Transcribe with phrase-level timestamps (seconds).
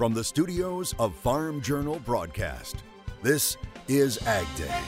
[0.00, 2.84] From the studios of Farm Journal Broadcast,
[3.20, 4.80] this is Ag Day.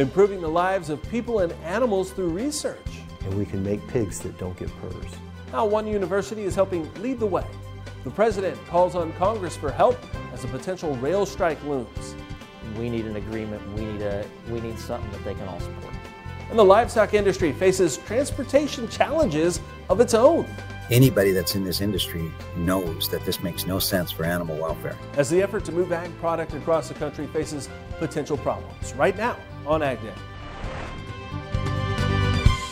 [0.00, 2.78] Improving the lives of people and animals through research.
[3.24, 5.16] And we can make pigs that don't get PRRS.
[5.50, 7.44] How one university is helping lead the way.
[8.04, 9.98] The president calls on Congress for help
[10.32, 12.14] as a potential rail strike looms.
[12.78, 13.68] We need an agreement.
[13.74, 15.94] We need a we need something that they can all support.
[16.54, 19.58] And the livestock industry faces transportation challenges
[19.90, 20.46] of its own.
[20.88, 24.96] Anybody that's in this industry knows that this makes no sense for animal welfare.
[25.16, 28.94] As the effort to move ag product across the country faces potential problems.
[28.94, 29.36] Right now
[29.66, 30.12] on Ag Day.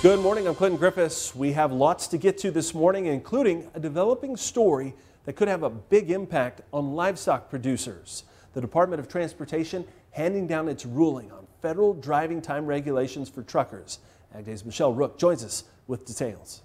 [0.00, 1.34] Good morning, I'm Clinton Griffiths.
[1.34, 5.64] We have lots to get to this morning, including a developing story that could have
[5.64, 8.22] a big impact on livestock producers.
[8.52, 14.00] The Department of Transportation handing down its ruling on federal driving time regulations for truckers.
[14.34, 16.62] Ag Day's Michelle Rook joins us with details.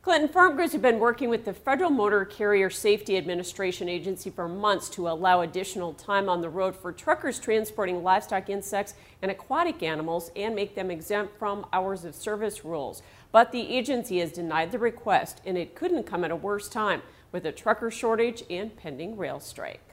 [0.00, 4.48] Clinton farm groups have been working with the Federal Motor Carrier Safety Administration agency for
[4.48, 9.80] months to allow additional time on the road for truckers transporting livestock, insects, and aquatic
[9.80, 13.00] animals and make them exempt from hours of service rules.
[13.30, 17.02] But the agency has denied the request, and it couldn't come at a worse time
[17.30, 19.91] with a trucker shortage and pending rail strike.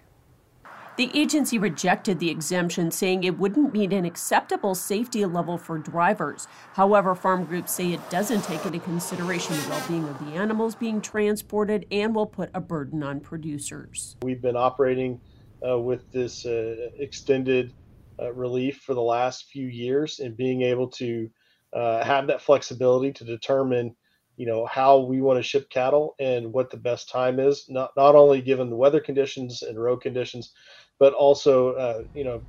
[1.00, 6.46] The agency rejected the exemption, saying it wouldn't meet an acceptable safety level for drivers.
[6.74, 10.76] However, farm groups say it doesn't take into consideration the well being of the animals
[10.76, 14.18] being transported and will put a burden on producers.
[14.24, 15.22] We've been operating
[15.66, 17.74] uh, with this uh, extended
[18.22, 21.30] uh, relief for the last few years and being able to
[21.72, 23.96] uh, have that flexibility to determine
[24.36, 27.92] you know how we want to ship cattle and what the best time is not
[27.98, 30.54] not only given the weather conditions and road conditions
[31.00, 32.42] but also uh, you know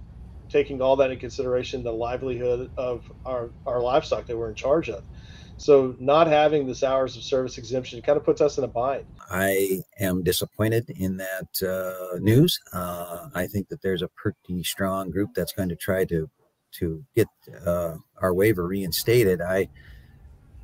[0.49, 4.91] taking all that in consideration the livelihood of our our livestock that we're in charge
[4.91, 5.05] of.
[5.57, 9.05] So not having this hours of service exemption kind of puts us in a bind.
[9.31, 12.59] I am disappointed in that uh, news.
[12.73, 16.29] Uh, i think that there's a pretty strong group that's going to try to
[16.73, 17.29] to get
[17.67, 19.41] uh, our waiver reinstated.
[19.41, 19.69] I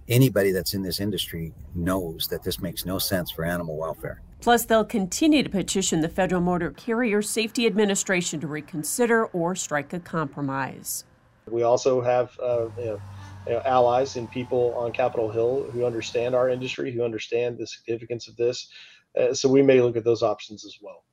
[0.08, 4.22] anybody that's in this industry knows that this makes no sense for animal welfare.
[4.40, 9.92] Plus, they'll continue to petition the Federal Motor Carrier Safety Administration to reconsider or strike
[9.92, 11.04] a compromise.
[11.48, 13.00] We also have uh, you know,
[13.46, 17.66] you know, allies and people on Capitol Hill who understand our industry, who understand the
[17.66, 18.68] significance of this.
[19.18, 21.04] Uh, so we may look at those options as well.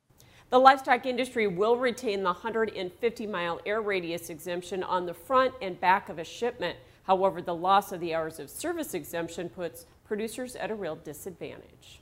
[0.50, 5.80] The livestock industry will retain the 150 mile air radius exemption on the front and
[5.80, 6.76] back of a shipment.
[7.04, 12.00] However, the loss of the hours of service exemption puts producers at a real disadvantage.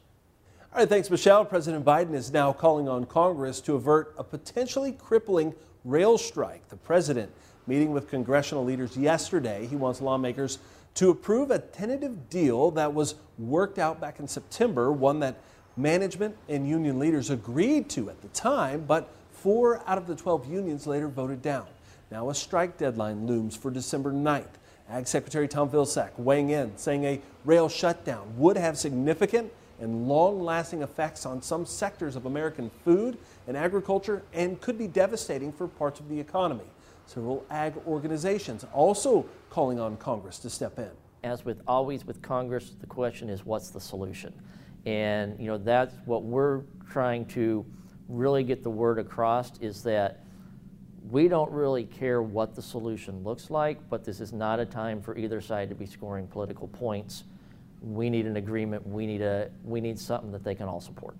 [0.72, 1.44] All right, thanks, Michelle.
[1.44, 5.54] President Biden is now calling on Congress to avert a potentially crippling
[5.84, 6.68] rail strike.
[6.68, 7.30] The president
[7.66, 9.66] meeting with congressional leaders yesterday.
[9.66, 10.58] He wants lawmakers
[10.94, 15.36] to approve a tentative deal that was worked out back in September, one that
[15.76, 20.50] management and union leaders agreed to at the time, but four out of the 12
[20.50, 21.66] unions later voted down.
[22.10, 24.58] Now a strike deadline looms for December 9th.
[24.92, 30.44] Ag Secretary Tom Vilsack weighing in, saying a rail shutdown would have significant and long
[30.44, 33.16] lasting effects on some sectors of American food
[33.48, 36.66] and agriculture and could be devastating for parts of the economy.
[37.06, 40.90] Several ag organizations also calling on Congress to step in.
[41.24, 44.34] As with always with Congress, the question is what's the solution?
[44.84, 47.64] And you know that's what we're trying to
[48.08, 50.21] really get the word across is that
[51.10, 55.02] we don't really care what the solution looks like, but this is not a time
[55.02, 57.24] for either side to be scoring political points.
[57.82, 58.86] We need an agreement.
[58.86, 61.16] We need, a, we need something that they can all support.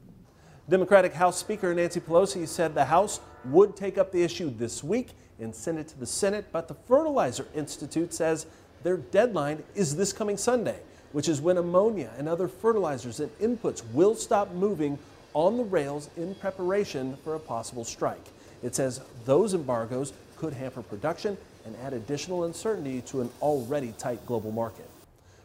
[0.68, 5.08] Democratic House Speaker Nancy Pelosi said the House would take up the issue this week
[5.40, 8.46] and send it to the Senate, but the Fertilizer Institute says
[8.84, 10.78] their deadline is this coming Sunday,
[11.10, 14.98] which is when ammonia and other fertilizers and inputs will stop moving
[15.34, 18.28] on the rails in preparation for a possible strike.
[18.62, 24.24] It says those embargoes could hamper production and add additional uncertainty to an already tight
[24.26, 24.88] global market.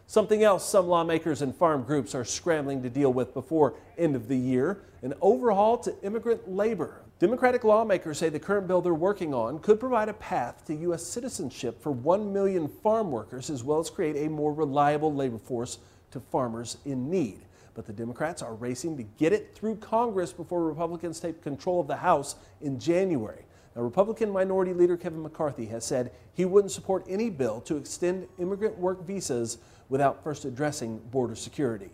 [0.07, 4.27] Something else some lawmakers and farm groups are scrambling to deal with before end of
[4.27, 7.01] the year, an overhaul to immigrant labor.
[7.19, 11.03] Democratic lawmakers say the current bill they're working on could provide a path to U.S.
[11.03, 15.79] citizenship for 1 million farm workers as well as create a more reliable labor force
[16.11, 17.39] to farmers in need
[17.77, 21.85] but the Democrats are racing to get it through Congress before Republicans take control of
[21.85, 23.43] the House in January.
[23.75, 28.27] Now, Republican Minority Leader Kevin McCarthy has said he wouldn't support any bill to extend
[28.39, 29.59] immigrant work visas
[29.89, 31.91] without first addressing border security.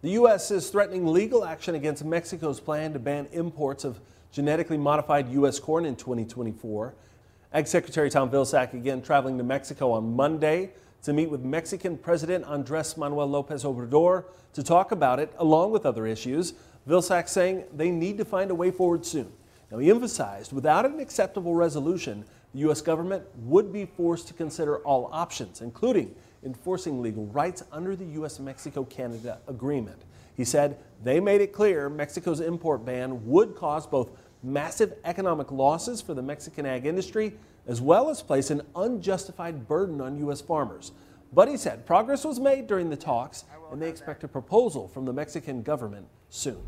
[0.00, 0.50] The U.S.
[0.50, 4.00] is threatening legal action against Mexico's plan to ban imports of
[4.32, 5.60] genetically modified U.S.
[5.60, 6.94] corn in 2024.
[7.52, 10.72] Ag Secretary Tom Vilsack again traveling to Mexico on Monday
[11.02, 15.84] to meet with Mexican President Andres Manuel Lopez Obrador to talk about it, along with
[15.84, 16.54] other issues.
[16.88, 19.32] Vilsack saying they need to find a way forward soon.
[19.70, 22.82] Now, he emphasized without an acceptable resolution, the U.S.
[22.82, 26.14] government would be forced to consider all options, including
[26.44, 28.38] enforcing legal rights under the U.S.
[28.38, 30.02] Mexico Canada agreement.
[30.36, 34.10] He said they made it clear Mexico's import ban would cause both
[34.42, 37.32] massive economic losses for the Mexican ag industry
[37.66, 40.40] as well as place an unjustified burden on U.S.
[40.40, 40.92] farmers.
[41.32, 45.06] But he said progress was made during the talks and they expect a proposal from
[45.06, 46.60] the Mexican government soon.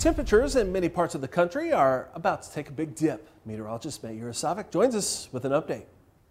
[0.00, 3.28] Temperatures in many parts of the country are about to take a big dip.
[3.46, 5.84] Meteorologist Matt Yurosavik joins us with an update.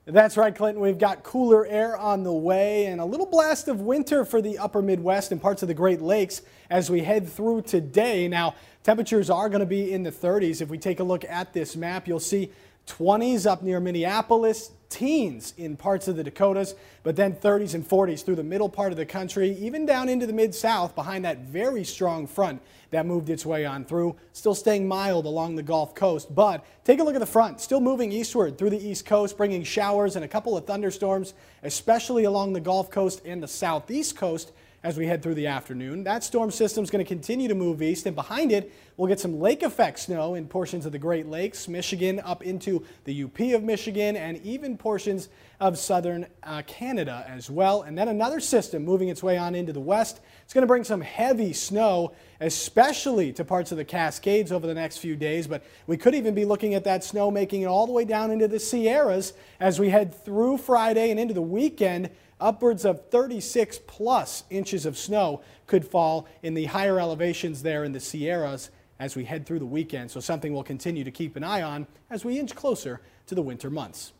[0.05, 0.81] That's right, Clinton.
[0.81, 4.57] We've got cooler air on the way and a little blast of winter for the
[4.57, 8.27] upper Midwest and parts of the Great Lakes as we head through today.
[8.27, 10.61] Now, temperatures are going to be in the 30s.
[10.61, 12.51] If we take a look at this map, you'll see
[12.87, 18.23] 20s up near Minneapolis, teens in parts of the Dakotas, but then 30s and 40s
[18.23, 21.83] through the middle part of the country, even down into the mid-south behind that very
[21.83, 24.15] strong front that moved its way on through.
[24.33, 27.59] Still staying mild along the Gulf Coast, but take a look at the front.
[27.59, 31.33] Still moving eastward through the East Coast, bringing showers and a couple of thunderstorms,
[31.63, 34.51] especially along the Gulf Coast and the southeast coast
[34.83, 36.03] as we head through the afternoon.
[36.03, 39.19] That storm system is going to continue to move east, and behind it, we'll get
[39.19, 43.39] some lake effect snow in portions of the Great Lakes, Michigan, up into the UP
[43.53, 45.29] of Michigan, and even portions
[45.61, 47.83] of southern uh, Canada as well.
[47.83, 50.19] And then another system moving its way on into the west.
[50.43, 54.73] It's going to bring some heavy snow, especially to parts of the Cascades over the
[54.73, 55.47] next few days.
[55.47, 58.31] But we could even be looking at that snow making it all the way down
[58.31, 59.31] into the Sierras
[59.61, 62.09] as we head through Friday and into the weekend
[62.39, 67.91] upwards of 36 plus inches of snow could fall in the higher elevations there in
[67.91, 68.69] the Sierras
[68.99, 70.11] as we head through the weekend.
[70.11, 73.41] So something we'll continue to keep an eye on as we inch closer to the
[73.41, 74.13] winter months.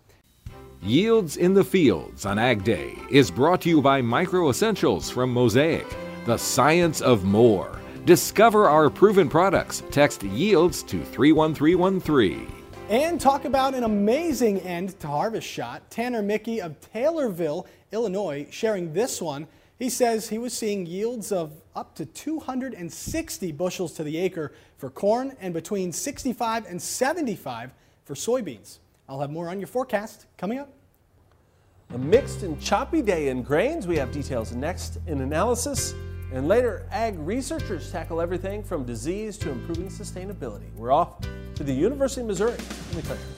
[0.81, 5.31] Yields in the Fields on Ag Day is brought to you by Micro Essentials from
[5.31, 5.87] Mosaic,
[6.25, 7.79] the science of more.
[8.05, 9.81] Discover our proven products.
[9.91, 12.51] Text yields to 31313.
[12.89, 15.89] And talk about an amazing end to Harvest Shot.
[15.89, 19.47] Tanner Mickey of Taylorville Illinois, sharing this one.
[19.79, 24.89] He says he was seeing yields of up to 260 bushels to the acre for
[24.89, 27.71] corn and between 65 and 75
[28.05, 28.79] for soybeans.
[29.07, 30.73] I'll have more on your forecast coming up.
[31.93, 33.85] A mixed and choppy day in grains.
[33.85, 35.93] We have details next in analysis.
[36.33, 40.73] And later, ag researchers tackle everything from disease to improving sustainability.
[40.75, 41.21] We're off
[41.55, 42.57] to the University of Missouri
[42.91, 43.32] in the country.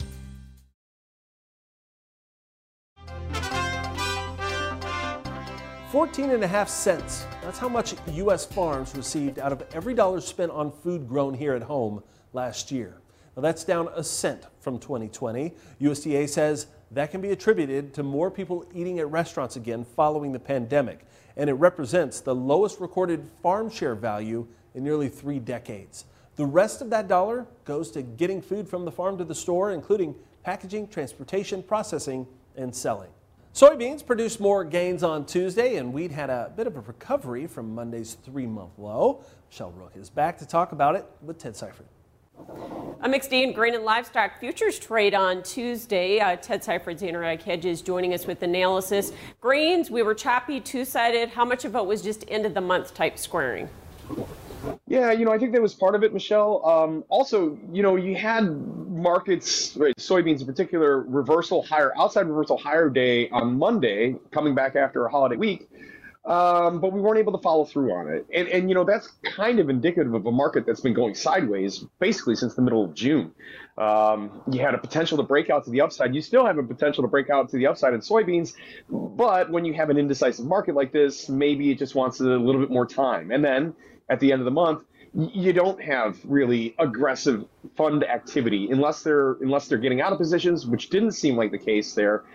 [5.95, 7.25] 14 and a half cents.
[7.41, 8.45] That's how much U.S.
[8.45, 12.03] farms received out of every dollar spent on food grown here at home
[12.33, 12.97] last year.
[13.33, 15.53] Now that's down a cent from 2020.
[15.79, 20.39] USDA says that can be attributed to more people eating at restaurants again following the
[20.39, 21.05] pandemic,
[21.37, 26.03] and it represents the lowest recorded farm share value in nearly three decades.
[26.35, 29.71] The rest of that dollar goes to getting food from the farm to the store,
[29.71, 30.13] including
[30.43, 32.27] packaging, transportation, processing,
[32.57, 33.11] and selling.
[33.55, 37.73] Soybeans produced more gains on Tuesday, and wheat had a bit of a recovery from
[37.73, 39.23] Monday's three month low.
[39.49, 41.87] Michelle Rook is back to talk about it with Ted Seifert.
[42.99, 46.19] A mixed day in grain and livestock futures trade on Tuesday.
[46.19, 49.13] Uh, Ted Seifert, Ag Hedges, joining us with analysis.
[49.39, 51.29] Grains, we were choppy, two sided.
[51.29, 53.69] How much of it was just end of the month type squaring?
[54.87, 56.65] Yeah, you know, I think that was part of it, Michelle.
[56.65, 58.43] Um, also, you know, you had
[58.89, 64.75] markets, right, soybeans in particular, reversal higher, outside reversal higher day on Monday, coming back
[64.75, 65.67] after a holiday week.
[66.25, 68.25] Um, but we weren't able to follow through on it.
[68.33, 71.85] And, and, you know, that's kind of indicative of a market that's been going sideways
[71.99, 73.31] basically since the middle of June.
[73.77, 76.15] Um, you had a potential to break out to the upside.
[76.15, 78.53] You still have a potential to break out to the upside in soybeans.
[78.89, 82.61] But when you have an indecisive market like this, maybe it just wants a little
[82.61, 83.29] bit more time.
[83.29, 83.75] And then
[84.09, 84.83] at the end of the month,
[85.15, 87.45] you don't have really aggressive
[87.77, 91.57] fund activity unless they're unless they're getting out of positions, which didn't seem like the
[91.57, 92.25] case there.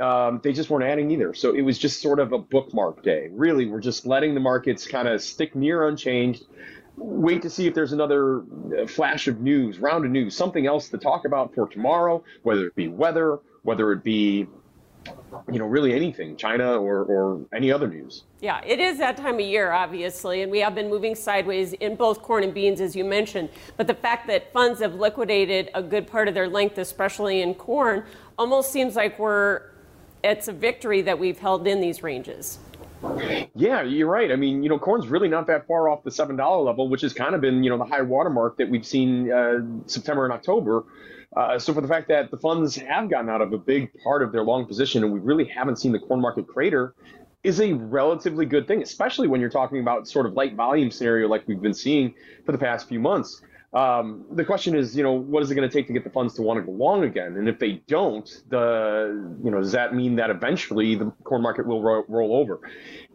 [0.00, 1.32] Um, they just weren't adding either.
[1.32, 3.28] So it was just sort of a bookmark day.
[3.32, 6.44] Really, we're just letting the markets kind of stick near unchanged.
[6.98, 10.90] Wait to see if there's another uh, flash of news, round of news, something else
[10.90, 14.46] to talk about for tomorrow, whether it be weather, whether it be
[15.50, 18.24] you know, really anything, China or, or any other news.
[18.40, 21.96] Yeah, it is that time of year, obviously, and we have been moving sideways in
[21.96, 23.48] both corn and beans, as you mentioned.
[23.76, 27.54] But the fact that funds have liquidated a good part of their length, especially in
[27.54, 28.04] corn,
[28.38, 29.62] almost seems like we're
[30.24, 32.58] it's a victory that we've held in these ranges.
[33.54, 34.32] Yeah, you're right.
[34.32, 37.02] I mean, you know, corn's really not that far off the seven dollar level, which
[37.02, 40.32] has kind of been, you know, the high watermark that we've seen uh, September and
[40.32, 40.84] October.
[41.36, 44.22] Uh, so for the fact that the funds have gotten out of a big part
[44.22, 46.94] of their long position and we really haven't seen the corn market crater
[47.44, 51.28] is a relatively good thing, especially when you're talking about sort of light volume scenario
[51.28, 52.14] like we've been seeing
[52.44, 53.42] for the past few months.
[53.72, 56.10] Um, the question is, you know, what is it going to take to get the
[56.10, 57.36] funds to want to go long again?
[57.36, 61.66] And if they don't, the, you know, does that mean that eventually the corn market
[61.66, 62.60] will ro- roll over?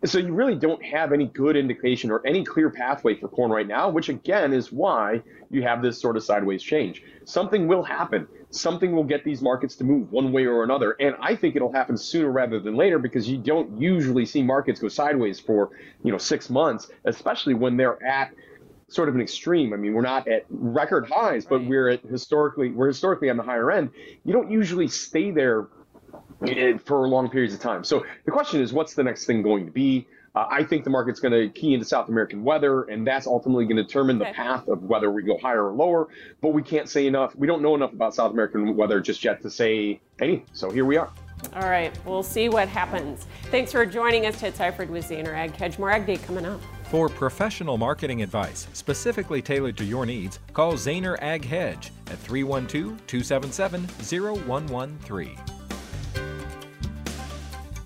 [0.03, 3.67] so you really don't have any good indication or any clear pathway for corn right
[3.67, 7.03] now, which again is why you have this sort of sideways change.
[7.25, 8.27] Something will happen.
[8.49, 10.95] Something will get these markets to move one way or another.
[10.99, 14.79] And I think it'll happen sooner rather than later because you don't usually see markets
[14.79, 15.69] go sideways for,
[16.03, 18.33] you know, six months, especially when they're at
[18.91, 19.73] sort of an extreme.
[19.73, 23.43] I mean, we're not at record highs, but we're at historically we're historically on the
[23.43, 23.89] higher end.
[24.25, 25.67] You don't usually stay there
[26.85, 27.83] for long periods of time.
[27.83, 30.07] So the question is, what's the next thing going to be?
[30.33, 33.65] Uh, I think the market's going to key into South American weather, and that's ultimately
[33.65, 36.07] going to determine the path of whether we go higher or lower.
[36.41, 37.35] But we can't say enough.
[37.35, 40.45] We don't know enough about South American weather just yet to say anything.
[40.53, 41.09] So here we are.
[41.55, 43.25] All right, we'll see what happens.
[43.45, 44.39] Thanks for joining us.
[44.39, 45.77] Ted Seifert with Zaner Ag Hedge.
[45.77, 46.61] More Ag Day coming up.
[46.91, 53.07] For professional marketing advice specifically tailored to your needs, call Zaner Ag Hedge at 312
[53.07, 53.87] 277
[54.35, 55.37] 0113.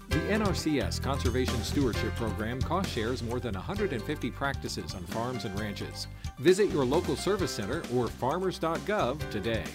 [0.10, 6.08] The NRCS Conservation Stewardship Program cost shares more than 150 practices on farms and ranches.
[6.40, 9.66] Visit your local service center or farmers.gov today.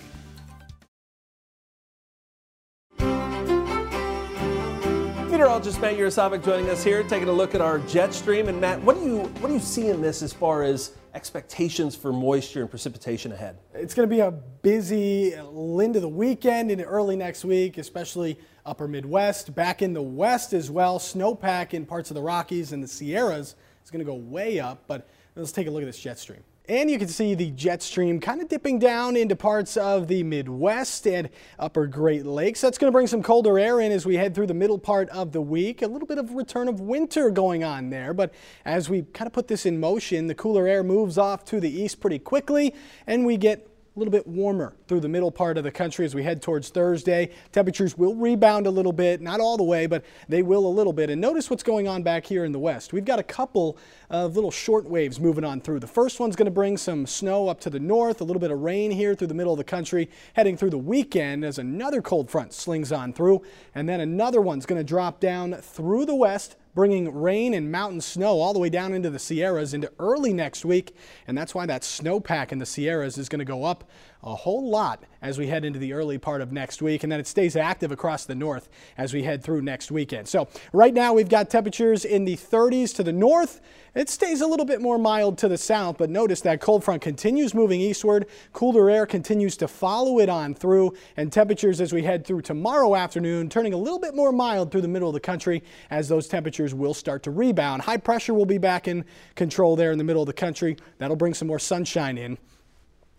[5.40, 8.48] Meteorologist Matt Yurosavik joining us here, taking a look at our jet stream.
[8.48, 11.96] And Matt, what do you what do you see in this as far as expectations
[11.96, 13.56] for moisture and precipitation ahead?
[13.72, 18.38] It's going to be a busy end of the weekend and early next week, especially
[18.66, 19.54] upper Midwest.
[19.54, 23.54] Back in the west as well, snowpack in parts of the Rockies and the Sierras
[23.82, 24.84] is going to go way up.
[24.86, 26.44] But let's take a look at this jet stream.
[26.70, 30.22] And you can see the jet stream kind of dipping down into parts of the
[30.22, 32.60] Midwest and upper Great Lakes.
[32.60, 35.08] That's going to bring some colder air in as we head through the middle part
[35.08, 35.82] of the week.
[35.82, 38.14] A little bit of return of winter going on there.
[38.14, 38.32] But
[38.64, 41.68] as we kind of put this in motion, the cooler air moves off to the
[41.68, 42.72] east pretty quickly
[43.04, 46.14] and we get a little bit warmer through the middle part of the country as
[46.14, 47.28] we head towards Thursday.
[47.50, 50.92] Temperatures will rebound a little bit, not all the way, but they will a little
[50.92, 51.10] bit.
[51.10, 52.92] And notice what's going on back here in the west.
[52.92, 53.76] We've got a couple
[54.08, 55.80] of little short waves moving on through.
[55.80, 58.52] The first one's going to bring some snow up to the north, a little bit
[58.52, 62.00] of rain here through the middle of the country, heading through the weekend as another
[62.00, 63.42] cold front slings on through.
[63.74, 68.00] And then another one's going to drop down through the west bringing rain and mountain
[68.00, 70.94] snow all the way down into the Sierras into early next week.
[71.26, 73.88] And that's why that snowpack in the Sierras is going to go up
[74.22, 77.02] a whole lot as we head into the early part of next week.
[77.02, 80.28] And then it stays active across the north as we head through next weekend.
[80.28, 83.60] So right now we've got temperatures in the 30s to the north.
[83.94, 87.02] It stays a little bit more mild to the south, but notice that cold front
[87.02, 88.26] continues moving eastward.
[88.52, 92.94] Cooler air continues to follow it on through, and temperatures as we head through tomorrow
[92.94, 96.28] afternoon turning a little bit more mild through the middle of the country as those
[96.28, 97.82] temperatures will start to rebound.
[97.82, 100.76] High pressure will be back in control there in the middle of the country.
[100.98, 102.38] That'll bring some more sunshine in.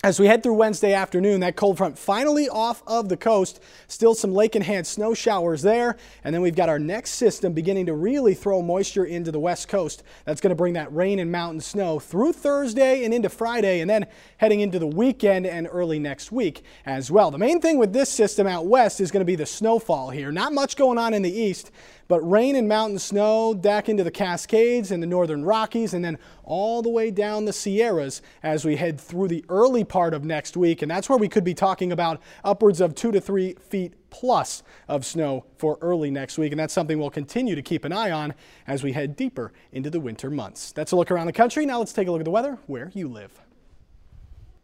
[0.03, 3.61] As we head through Wednesday afternoon, that cold front finally off of the coast.
[3.87, 5.95] Still some lake enhanced snow showers there.
[6.23, 9.67] And then we've got our next system beginning to really throw moisture into the west
[9.67, 10.01] coast.
[10.25, 13.87] That's going to bring that rain and mountain snow through Thursday and into Friday, and
[13.87, 17.29] then heading into the weekend and early next week as well.
[17.29, 20.31] The main thing with this system out west is going to be the snowfall here.
[20.31, 21.69] Not much going on in the east,
[22.07, 26.17] but rain and mountain snow back into the Cascades and the northern Rockies, and then
[26.43, 30.55] all the way down the Sierras as we head through the early part of next
[30.55, 30.81] week.
[30.81, 34.63] And that's where we could be talking about upwards of two to three feet plus
[34.87, 36.53] of snow for early next week.
[36.53, 38.33] And that's something we'll continue to keep an eye on
[38.65, 40.71] as we head deeper into the winter months.
[40.71, 41.65] That's a look around the country.
[41.65, 43.41] Now let's take a look at the weather where you live.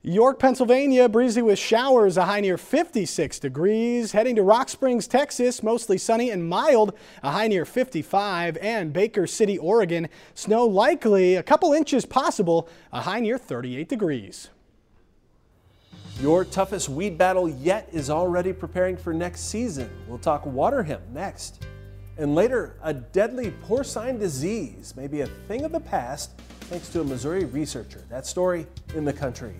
[0.01, 4.13] York, Pennsylvania, breezy with showers, a high near 56 degrees.
[4.13, 8.55] Heading to Rock Springs, Texas, mostly sunny and mild, a high near 55.
[8.62, 14.50] And Baker City, Oregon, snow likely, a couple inches possible, a high near 38 degrees.
[16.19, 19.88] Your toughest weed battle yet is already preparing for next season.
[20.07, 21.63] We'll talk water hemp next.
[22.17, 26.31] And later, a deadly porcine disease may be a thing of the past
[26.62, 28.03] thanks to a Missouri researcher.
[28.09, 29.53] That story in the country.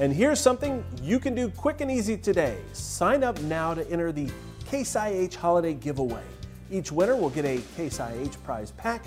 [0.00, 2.58] And here's something you can do quick and easy today.
[2.72, 4.28] Sign up now to enter the
[4.66, 6.24] Case IH Holiday Giveaway.
[6.72, 9.04] Each winner will get a Case IH prize pack.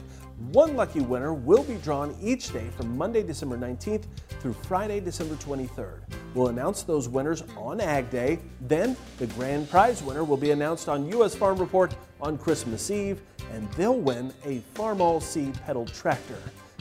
[0.52, 4.04] One lucky winner will be drawn each day from Monday, December 19th
[4.42, 6.00] through Friday, December 23rd.
[6.34, 8.40] We'll announce those winners on Ag Day.
[8.60, 11.34] Then the grand prize winner will be announced on U.S.
[11.34, 13.22] Farm Report on Christmas Eve,
[13.54, 16.38] and they'll win a Farmall C pedal tractor.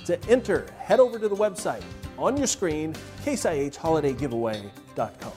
[0.07, 1.85] To enter, head over to the website
[2.19, 5.33] on your screen, caseihholidaygiveaway.com.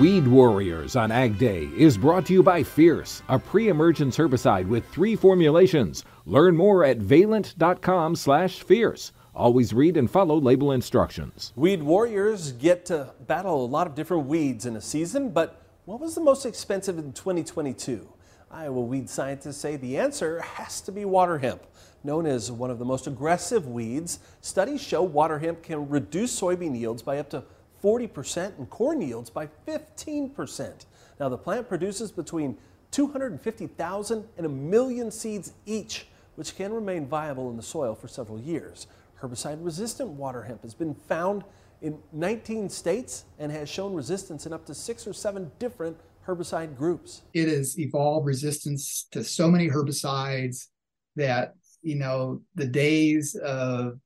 [0.00, 4.86] Weed Warriors on Ag Day is brought to you by Fierce, a pre-emergence herbicide with
[4.90, 6.04] three formulations.
[6.26, 9.12] Learn more at valent.com slash fierce.
[9.34, 11.54] Always read and follow label instructions.
[11.56, 15.98] Weed Warriors get to battle a lot of different weeds in a season, but what
[15.98, 18.06] was the most expensive in 2022?
[18.50, 21.62] Iowa weed scientists say the answer has to be water hemp.
[22.04, 26.78] Known as one of the most aggressive weeds, studies show water hemp can reduce soybean
[26.78, 27.44] yields by up to
[27.86, 30.86] 40% and corn yields by 15%.
[31.20, 32.58] Now, the plant produces between
[32.90, 38.40] 250,000 and a million seeds each, which can remain viable in the soil for several
[38.40, 38.88] years.
[39.22, 41.44] Herbicide resistant water hemp has been found
[41.80, 46.76] in 19 states and has shown resistance in up to six or seven different herbicide
[46.76, 47.22] groups.
[47.34, 50.66] It has evolved resistance to so many herbicides
[51.14, 54.00] that, you know, the days of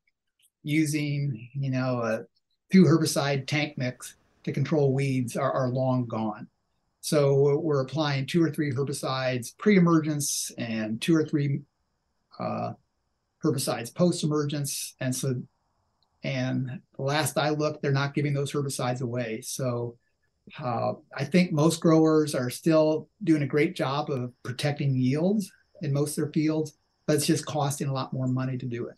[0.63, 2.25] using, you know, a
[2.71, 6.47] two herbicide tank mix to control weeds are, are long gone.
[7.03, 11.61] So we're applying two or three herbicides pre-emergence and two or three
[12.39, 12.73] uh,
[13.43, 14.95] herbicides post-emergence.
[15.01, 15.43] And so,
[16.23, 19.41] and the last I looked, they're not giving those herbicides away.
[19.41, 19.97] So
[20.59, 25.51] uh, I think most growers are still doing a great job of protecting yields
[25.81, 28.89] in most of their fields, but it's just costing a lot more money to do
[28.89, 28.97] it.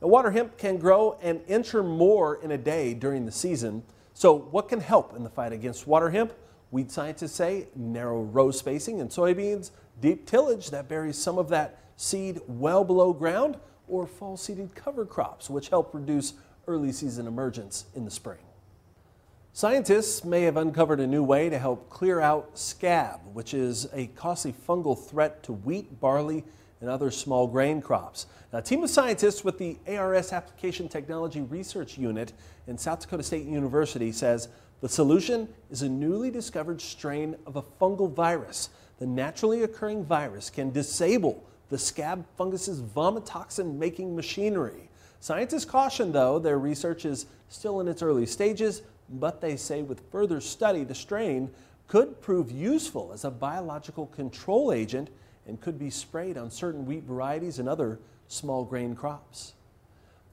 [0.00, 3.82] The water hemp can grow an inch or more in a day during the season.
[4.14, 6.32] So what can help in the fight against water hemp?
[6.70, 11.78] Weed scientists say narrow row spacing in soybeans, deep tillage that buries some of that
[11.96, 16.34] seed well below ground, or fall seeded cover crops, which help reduce
[16.66, 18.38] early season emergence in the spring.
[19.52, 24.06] Scientists may have uncovered a new way to help clear out scab, which is a
[24.08, 26.44] costly fungal threat to wheat, barley,
[26.80, 28.26] and other small grain crops.
[28.52, 32.32] Now, a team of scientists with the ARS Application Technology Research Unit
[32.66, 34.48] in South Dakota State University says
[34.80, 38.70] the solution is a newly discovered strain of a fungal virus.
[38.98, 44.88] The naturally occurring virus can disable the scab fungus's vomitoxin making machinery.
[45.20, 50.02] Scientists caution, though, their research is still in its early stages, but they say with
[50.10, 51.50] further study, the strain
[51.88, 55.08] could prove useful as a biological control agent
[55.48, 59.54] and could be sprayed on certain wheat varieties and other small grain crops.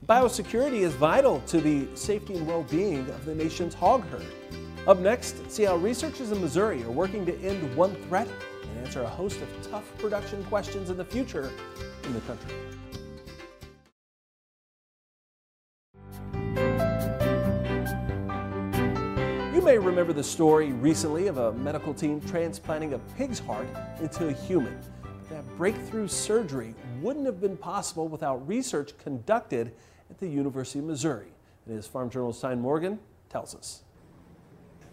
[0.05, 4.25] Biosecurity is vital to the safety and well-being of the nation's hog herd.
[4.87, 8.27] Up next, see how researchers in Missouri are working to end one threat
[8.61, 11.49] and answer a host of tough production questions in the future
[12.03, 12.53] in the country.
[19.55, 23.67] You may remember the story recently of a medical team transplanting a pig's heart
[23.99, 24.77] into a human.
[25.29, 29.71] That breakthrough surgery wouldn't have been possible without research conducted
[30.09, 31.33] at the University of Missouri.
[31.65, 33.81] And as Farm Journal's Tyne Morgan tells us.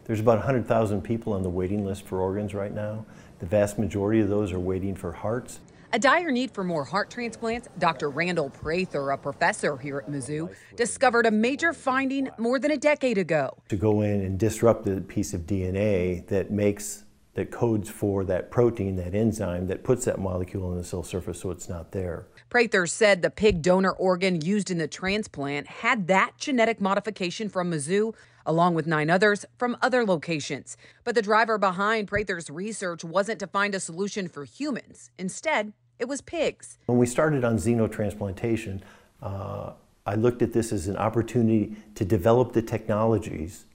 [0.04, 3.04] There's about 100,000 people on the waiting list for organs right now.
[3.40, 5.60] The vast majority of those are waiting for hearts.
[5.92, 8.08] A dire need for more heart transplants, Dr.
[8.08, 13.18] Randall Prather, a professor here at Mizzou, discovered a major finding more than a decade
[13.18, 13.58] ago.
[13.68, 18.50] To go in and disrupt the piece of DNA that makes that codes for that
[18.50, 22.26] protein, that enzyme that puts that molecule on the cell surface so it's not there.
[22.50, 27.70] Prather said the pig donor organ used in the transplant had that genetic modification from
[27.70, 28.14] Mizzou,
[28.44, 30.76] along with nine others from other locations.
[31.04, 35.10] But the driver behind Prather's research wasn't to find a solution for humans.
[35.18, 36.78] Instead, it was pigs.
[36.86, 38.82] When we started on xenotransplantation,
[39.22, 39.72] uh,
[40.04, 43.66] I looked at this as an opportunity to develop the technologies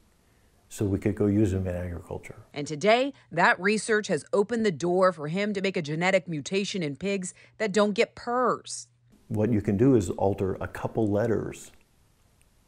[0.69, 2.35] so we could go use them in agriculture.
[2.53, 6.83] And today, that research has opened the door for him to make a genetic mutation
[6.83, 8.87] in pigs that don't get PRRS.
[9.29, 11.71] What you can do is alter a couple letters,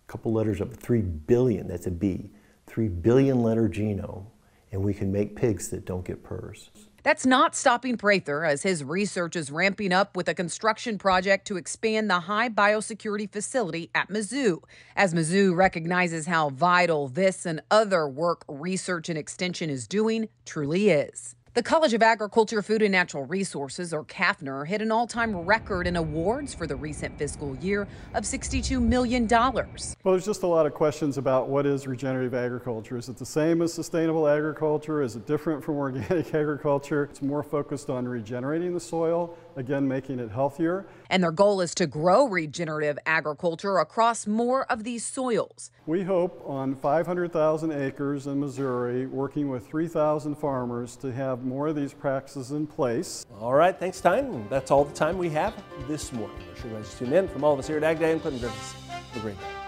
[0.07, 2.31] a couple letters of 3 billion, that's a B,
[2.67, 4.25] 3 billion letter genome,
[4.71, 6.69] and we can make pigs that don't get PRRS.
[7.03, 11.57] That's not stopping Prather as his research is ramping up with a construction project to
[11.57, 14.63] expand the high biosecurity facility at Mizzou.
[14.95, 20.89] As Mizzou recognizes how vital this and other work research and extension is doing truly
[20.89, 21.35] is.
[21.55, 25.87] The College of Agriculture, Food and Natural Resources, or CAFNR, hit an all time record
[25.87, 29.27] in awards for the recent fiscal year of $62 million.
[29.27, 32.97] Well, there's just a lot of questions about what is regenerative agriculture.
[32.97, 35.01] Is it the same as sustainable agriculture?
[35.01, 37.05] Is it different from organic agriculture?
[37.05, 40.87] It's more focused on regenerating the soil, again, making it healthier.
[41.09, 45.71] And their goal is to grow regenerative agriculture across more of these soils.
[45.85, 51.75] We hope on 500,000 acres in Missouri, working with 3,000 farmers, to have more of
[51.75, 53.25] these practices in place.
[53.39, 54.47] All right, thanks, Tyne.
[54.49, 55.53] That's all the time we have
[55.87, 56.37] this morning.
[56.37, 58.21] Be sure you guys tune in from all of us here at Ag Day and
[58.21, 58.73] Clinton Griffiths.
[58.87, 59.58] Have a great day.